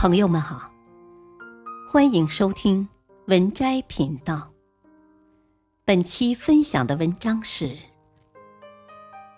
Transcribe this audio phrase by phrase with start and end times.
[0.00, 0.72] 朋友们好，
[1.86, 2.88] 欢迎收听
[3.26, 4.50] 文摘频道。
[5.84, 7.76] 本期分享的文章是：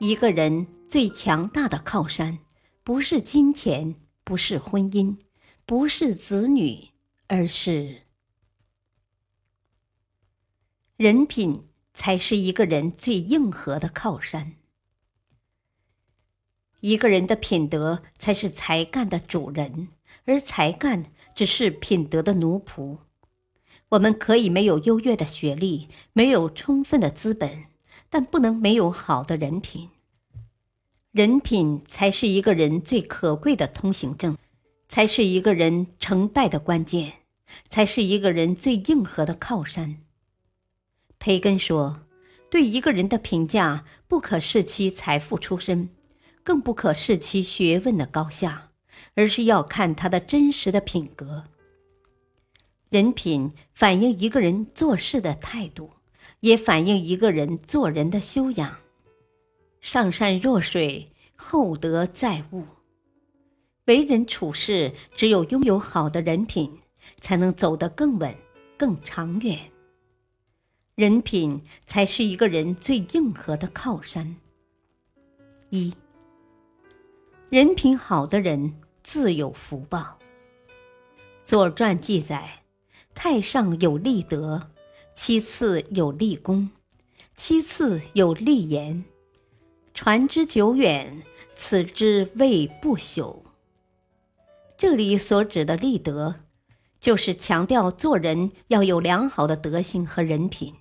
[0.00, 2.40] 一个人最强大的靠山，
[2.82, 3.94] 不是金钱，
[4.24, 5.16] 不是婚姻，
[5.64, 6.88] 不是子女，
[7.28, 8.02] 而是
[10.96, 14.54] 人品，才是一个人最硬核的靠山。
[16.80, 19.88] 一个人的品德才是才干的主人，
[20.26, 22.98] 而才干只是品德的奴仆。
[23.90, 27.64] 我们可以没有优越的学历，没有充分的资本，
[28.08, 29.88] 但不能没有好的人品。
[31.10, 34.36] 人品才是一个人最可贵的通行证，
[34.88, 37.14] 才是一个人成败的关键，
[37.68, 39.96] 才是一个人最硬核的靠山。
[41.18, 42.02] 培根说
[42.48, 45.88] ：“对一个人的评价，不可视其财富出身。”
[46.48, 48.70] 更不可视其学问的高下，
[49.14, 51.44] 而是要看他的真实的品格。
[52.88, 55.90] 人品反映一个人做事的态度，
[56.40, 58.78] 也反映一个人做人的修养。
[59.82, 62.64] 上善若水，厚德载物。
[63.84, 66.78] 为人处事，只有拥有好的人品，
[67.20, 68.34] 才能走得更稳、
[68.78, 69.70] 更长远。
[70.94, 74.36] 人品才是一个人最硬核的靠山。
[75.68, 75.92] 一。
[77.50, 80.18] 人品好的人自有福报。
[81.44, 82.60] 《左传》记载：
[83.14, 84.68] 太上有立德，
[85.14, 86.68] 其次有立功，
[87.34, 89.02] 其次有立言。
[89.94, 91.22] 传之久远，
[91.56, 93.38] 此之谓不朽。
[94.76, 96.34] 这里所指的立德，
[97.00, 100.74] 就是强调做人要有良好的德行和人品。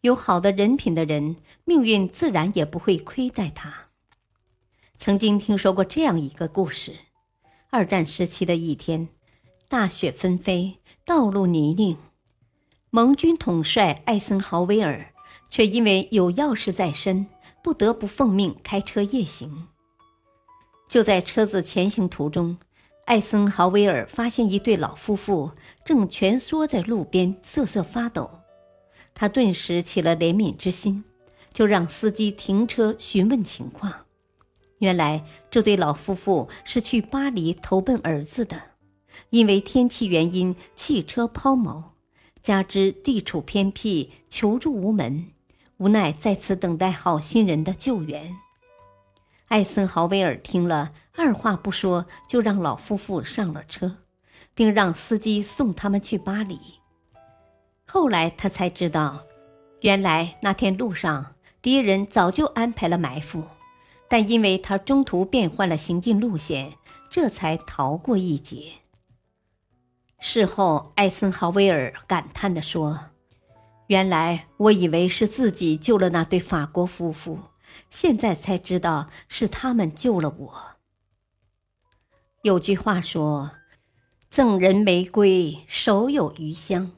[0.00, 3.87] 有好的人品的人，命运自然也不会亏待他。
[4.98, 6.92] 曾经听说过这样一个故事：
[7.70, 9.08] 二战时期的一天，
[9.68, 11.96] 大雪纷飞，道路泥泞，
[12.90, 15.14] 盟军统帅艾森豪威尔
[15.48, 17.28] 却因为有要事在身，
[17.62, 19.68] 不得不奉命开车夜行。
[20.88, 22.58] 就在车子前行途中，
[23.04, 25.52] 艾森豪威尔发现一对老夫妇
[25.84, 28.28] 正蜷缩在路边瑟瑟发抖，
[29.14, 31.04] 他顿时起了怜悯之心，
[31.52, 34.07] 就让司机停车询问情况。
[34.78, 38.62] 原来这对老夫妇是去巴黎投奔儿子的，
[39.30, 41.82] 因为天气原因，汽车抛锚，
[42.42, 45.32] 加之地处偏僻，求助无门，
[45.78, 48.36] 无奈在此等待好心人的救援。
[49.48, 53.96] 艾森豪威尔听了，二话不说就让老夫妇上了车，
[54.54, 56.58] 并让司机送他们去巴黎。
[57.86, 59.24] 后来他才知道，
[59.80, 63.42] 原来那天路上敌人早就安排了埋伏。
[64.08, 66.74] 但因为他中途变换了行进路线，
[67.10, 68.72] 这才逃过一劫。
[70.18, 73.10] 事后，艾森豪威尔感叹地说
[73.88, 77.38] ：“原来我以为是自己救了那对法国夫妇，
[77.90, 80.62] 现在才知道是他们救了我。”
[82.42, 83.52] 有句话说
[84.30, 86.92] ：“赠人玫瑰，手有余香。”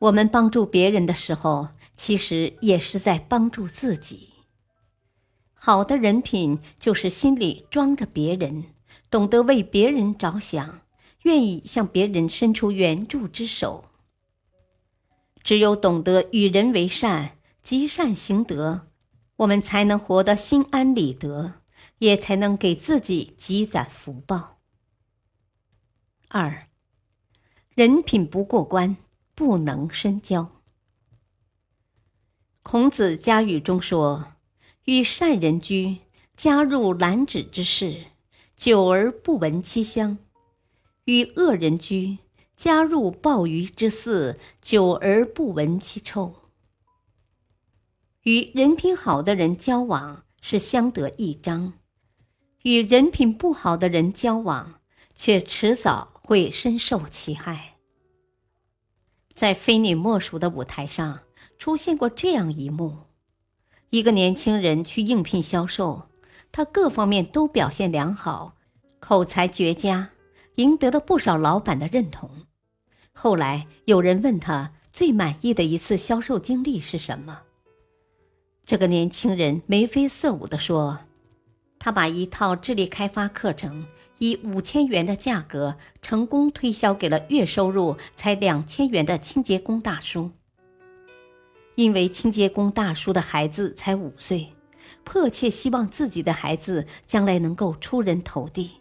[0.00, 4.30] 我们帮助别人的时候，其实也是在帮助自己。
[5.60, 8.66] 好的人品就是心里装着别人，
[9.10, 10.82] 懂得为别人着想，
[11.22, 13.86] 愿意向别人伸出援助之手。
[15.42, 18.86] 只有懂得与人为善，积善行德，
[19.36, 21.54] 我们才能活得心安理得，
[21.98, 24.58] 也才能给自己积攒福报。
[26.28, 26.68] 二，
[27.74, 28.96] 人品不过关，
[29.34, 30.62] 不能深交。
[32.62, 34.37] 孔子家语中说。
[34.88, 35.98] 与善人居，
[36.34, 38.06] 加入兰芷之室，
[38.56, 40.16] 久而不闻其香；
[41.04, 42.16] 与恶人居，
[42.56, 46.36] 加入鲍鱼之肆，久而不闻其臭。
[48.22, 51.74] 与人品好的人交往是相得益彰，
[52.62, 54.80] 与人品不好的人交往，
[55.14, 57.74] 却迟早会深受其害。
[59.34, 61.24] 在非你莫属的舞台上，
[61.58, 63.07] 出现过这样一幕。
[63.90, 66.02] 一个年轻人去应聘销售，
[66.52, 68.54] 他各方面都表现良好，
[69.00, 70.10] 口才绝佳，
[70.56, 72.28] 赢得了不少老板的认同。
[73.12, 77.40] 后来有人问他最满意的一次销售经历是什么，
[78.64, 80.98] 这个年轻人眉飞色舞地说
[81.80, 83.86] ：“他把一套智力开发课程
[84.18, 90.32] 以五千元的价格成功推销给了月收入才两千元的清洁工大叔。”
[91.78, 94.48] 因为清洁工大叔的孩子才五岁，
[95.04, 98.72] 迫切希望自己的孩子将来能够出人头地。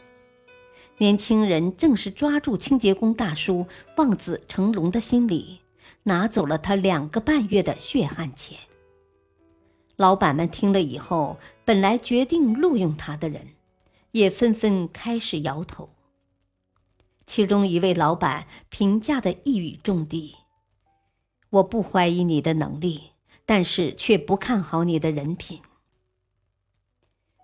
[0.97, 3.67] 年轻人正是抓住清洁工大叔
[3.97, 5.59] 望子成龙的心理，
[6.01, 8.57] 拿走了他两个半月的血汗钱。
[9.95, 13.49] 老板们听了以后，本来决定录用他的人，
[14.13, 15.91] 也纷纷开始摇头。
[17.27, 20.35] 其中一位老板评价的一语中的
[21.49, 23.11] ：“我不怀疑你的能力，
[23.45, 25.61] 但是却不看好你的人品。”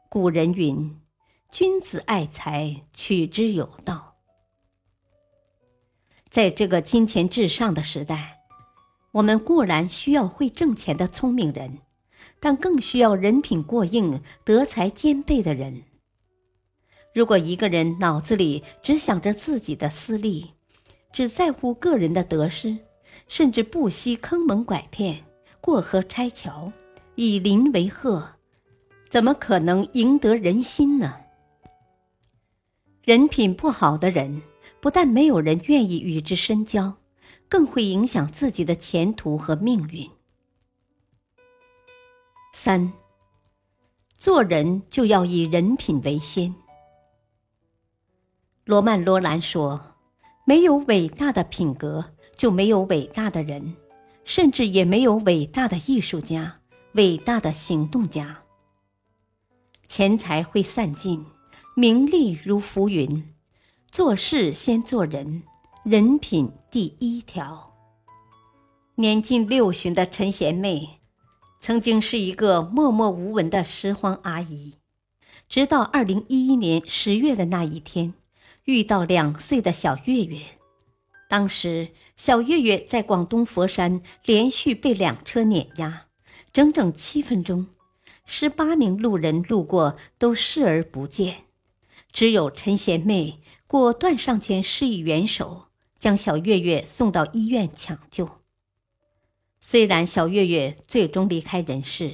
[0.09, 0.99] 古人云
[1.49, 4.15] ：“君子爱财，取之有道。”
[6.29, 8.39] 在这个金钱至上的时代，
[9.11, 11.79] 我们固然需要会挣钱的聪明人，
[12.39, 15.83] 但更需要人品过硬、德才兼备的人。
[17.13, 20.53] 如果一个人脑子里只想着自己的私利，
[21.11, 22.79] 只在乎个人的得失，
[23.27, 25.23] 甚至不惜坑蒙拐骗、
[25.61, 26.71] 过河拆桥、
[27.15, 28.35] 以邻为壑，
[29.09, 31.21] 怎么可能赢得人心呢？
[33.03, 34.41] 人品不好的人，
[34.79, 36.95] 不但没有人愿意与之深交，
[37.49, 40.09] 更会影响自己的前途和命运。
[42.53, 42.93] 三，
[44.13, 46.55] 做人就要以人品为先。
[48.63, 49.97] 罗曼·罗兰说
[50.45, 53.75] ：“没有伟大的品格，就没有伟大的人，
[54.23, 56.59] 甚至也没有伟大的艺术家、
[56.93, 58.41] 伟大的行动家。
[59.87, 61.25] 钱财会散尽，
[61.75, 63.33] 名利如浮云，
[63.91, 65.43] 做事先做人，
[65.83, 67.71] 人品第一条。”
[68.95, 70.99] 年近六旬的陈贤妹，
[71.59, 74.75] 曾经是一个默默无闻的拾荒阿姨，
[75.47, 78.13] 直到二零一一年十月的那一天。
[78.65, 80.39] 遇到两岁的小月月，
[81.33, 86.05] 当时小月月在广东佛山连续被两车碾压，
[86.51, 87.69] 整整七分钟，
[88.23, 91.45] 十八名路人路过都视而不见，
[92.11, 98.29] 只有陈贤妹果断上前施以援手，将小月月送到医院抢救。
[99.59, 102.13] 虽然小月月最终离开人世，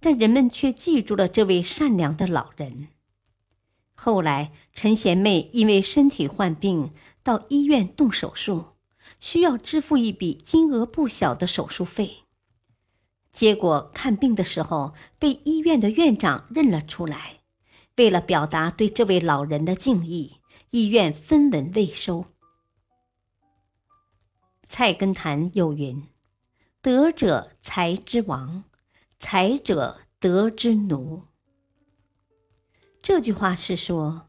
[0.00, 2.88] 但人们却记住了这位善良的老人。
[3.96, 6.90] 后来，陈贤妹因为身体患病，
[7.24, 8.66] 到医院动手术，
[9.18, 12.18] 需要支付一笔金额不小的手术费。
[13.32, 17.40] 结果看病的时候，被医院的院长认了出来。
[17.96, 20.36] 为了表达对这位老人的敬意，
[20.70, 22.26] 医院分文未收。
[24.68, 26.08] 菜根谭有云
[26.82, 28.64] ：“德者才之王，
[29.18, 31.22] 才者德之奴。”
[33.00, 34.28] 这句话是说，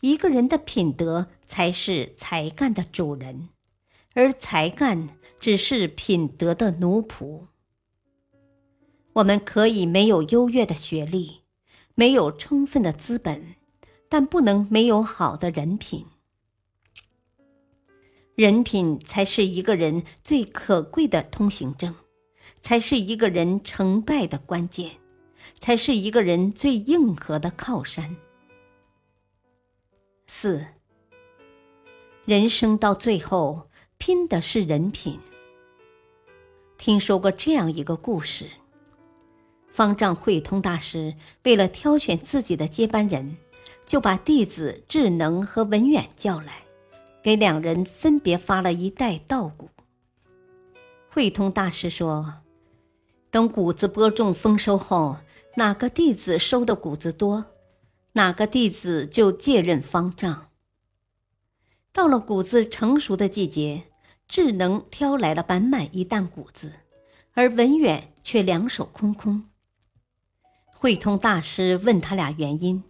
[0.00, 3.50] 一个人的品德才是才干的主人，
[4.14, 7.48] 而才干只是品德的奴仆。
[9.12, 11.42] 我们可以没有优越的学历，
[11.94, 13.56] 没有充分的资本，
[14.08, 16.06] 但不能没有好的人品。
[18.34, 21.94] 人品才是一个人最可贵的通行证，
[22.62, 24.92] 才是一个人成败的关键。
[25.60, 28.16] 才是一个人最硬核的靠山。
[30.26, 30.66] 四，
[32.24, 35.18] 人生到最后拼的是人品。
[36.78, 38.48] 听说过这样一个故事：
[39.68, 43.36] 方丈慧通大师为了挑选自己的接班人，
[43.84, 46.62] 就把弟子智能和文远叫来，
[47.24, 49.68] 给两人分别发了一袋稻谷。
[51.10, 52.34] 慧通大师说
[53.32, 55.16] ：“等谷子播种丰收后。”
[55.54, 57.44] 哪个弟子收的谷子多，
[58.12, 60.46] 哪个弟子就借任方丈。
[61.92, 63.84] 到了谷子成熟的季节，
[64.26, 66.72] 智能挑来了满满一担谷子，
[67.34, 69.44] 而文远却两手空空。
[70.74, 72.84] 慧通大师问他俩原因，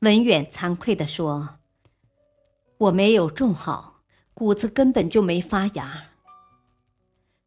[0.00, 1.58] 文远惭愧地说
[2.78, 4.00] ：“我没有种好，
[4.32, 6.04] 谷子根本就没发芽。”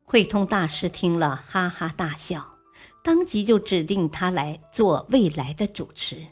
[0.05, 2.59] 慧通大师听了，哈哈大笑。
[3.03, 6.27] 当即就指定他来做未来的主持。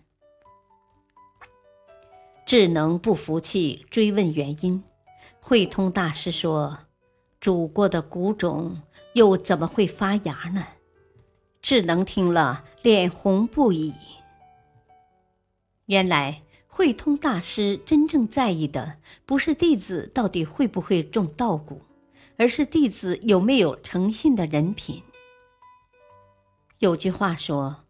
[2.49, 4.83] 智能不服气，追问原因。
[5.39, 6.79] 慧通大师说
[7.39, 8.81] ：“煮过的谷种
[9.13, 10.65] 又怎么会发芽呢？”
[11.61, 13.93] 智能听了，脸红不已。
[15.85, 21.83] 原来，慧通大师真正在意的不是弟子到底会不会种稻谷，
[22.35, 25.03] 而是弟子有没有诚信的人品。
[26.79, 27.83] 有句话说：“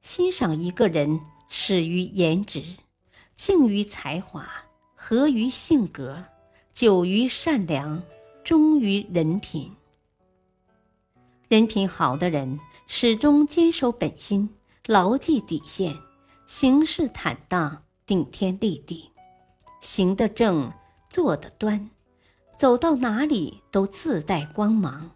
[0.00, 1.20] 欣赏一个人
[1.50, 2.64] 始于颜值，
[3.36, 4.48] 敬于才华，
[4.94, 6.24] 合于性格，
[6.72, 8.02] 久于善良，
[8.42, 9.70] 忠于人品。
[11.48, 14.48] 人品好的人始终坚守本心，
[14.86, 15.94] 牢记底线，
[16.46, 19.10] 行事坦荡，顶天立地，
[19.82, 20.72] 行得正，
[21.10, 21.90] 坐得端，
[22.56, 25.10] 走到哪里都自带光芒。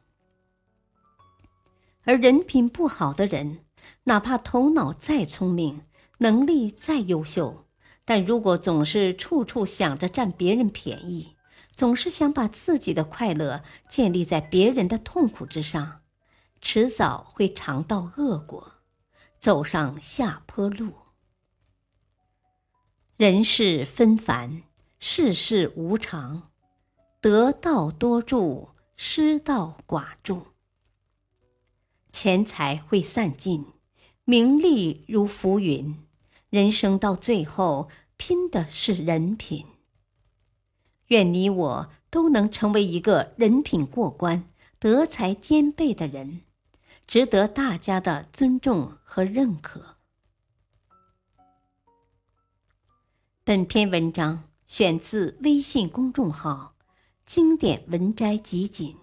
[2.04, 3.64] 而人品不好的人，
[4.04, 5.86] 哪怕头脑再聪明，
[6.18, 7.64] 能力再优秀，
[8.04, 11.36] 但如果总是处处想着占别人便宜，
[11.70, 16.02] 总是想把自己的快乐建立在别人的痛苦之上，
[16.60, 18.74] 迟早会尝到恶果，
[19.38, 20.92] 走上下坡路。
[23.16, 24.62] 人世纷繁，
[24.98, 26.50] 世事无常，
[27.20, 30.48] 得道多助，失道寡助。
[32.12, 33.64] 钱财会散尽，
[34.24, 35.96] 名利如浮云，
[36.50, 39.66] 人生到最后拼的是人品。
[41.06, 46.42] 愿你我都能成为一个人品过关、德才兼备的人，
[47.06, 49.96] 值得大家的尊重和认可。
[53.42, 56.76] 本篇文章选自微信公众号
[57.26, 58.96] “经典文摘集锦”，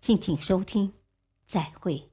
[0.00, 0.92] 敬请收听，
[1.46, 2.11] 再会。